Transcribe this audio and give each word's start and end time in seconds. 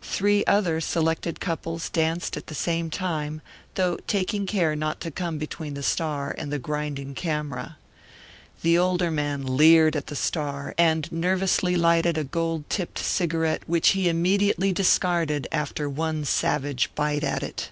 Three 0.00 0.46
other 0.46 0.80
selected 0.80 1.40
couples 1.40 1.90
danced 1.90 2.38
at 2.38 2.46
the 2.46 2.54
same 2.54 2.88
time, 2.88 3.42
though 3.74 3.98
taking 4.06 4.46
care 4.46 4.74
not 4.74 4.98
to 5.02 5.10
come 5.10 5.36
between 5.36 5.74
the 5.74 5.82
star 5.82 6.34
and 6.38 6.50
the 6.50 6.58
grinding 6.58 7.14
camera. 7.14 7.76
The 8.62 8.78
older 8.78 9.10
man 9.10 9.42
leered 9.58 9.94
at 9.94 10.06
the 10.06 10.16
star 10.16 10.74
and 10.78 11.12
nervously 11.12 11.76
lighted 11.76 12.16
a 12.16 12.24
gold 12.24 12.70
tipped 12.70 12.98
cigarette 12.98 13.64
which 13.66 13.88
he 13.90 14.08
immediately 14.08 14.72
discarded 14.72 15.48
after 15.52 15.86
one 15.86 16.24
savage 16.24 16.88
bite 16.94 17.22
at 17.22 17.42
it. 17.42 17.68